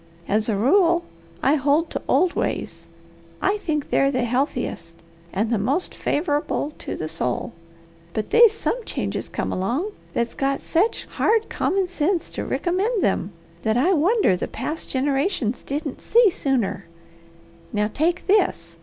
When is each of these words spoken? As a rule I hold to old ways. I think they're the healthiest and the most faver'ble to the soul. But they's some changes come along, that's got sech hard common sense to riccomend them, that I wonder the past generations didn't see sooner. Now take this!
As 0.27 0.49
a 0.49 0.57
rule 0.57 1.05
I 1.43 1.53
hold 1.53 1.91
to 1.91 2.01
old 2.07 2.33
ways. 2.33 2.87
I 3.39 3.57
think 3.59 3.91
they're 3.91 4.09
the 4.09 4.23
healthiest 4.23 4.95
and 5.31 5.51
the 5.51 5.59
most 5.59 5.93
faver'ble 5.93 6.73
to 6.79 6.95
the 6.95 7.07
soul. 7.07 7.53
But 8.15 8.31
they's 8.31 8.51
some 8.51 8.83
changes 8.83 9.29
come 9.29 9.51
along, 9.53 9.91
that's 10.13 10.33
got 10.33 10.59
sech 10.59 11.05
hard 11.19 11.49
common 11.51 11.85
sense 11.85 12.31
to 12.31 12.43
riccomend 12.43 13.03
them, 13.03 13.33
that 13.61 13.77
I 13.77 13.93
wonder 13.93 14.35
the 14.35 14.47
past 14.47 14.89
generations 14.89 15.61
didn't 15.61 16.01
see 16.01 16.31
sooner. 16.31 16.87
Now 17.71 17.85
take 17.87 18.25
this! 18.25 18.77